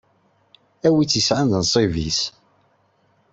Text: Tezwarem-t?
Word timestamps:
Tezwarem-t? 0.81 2.19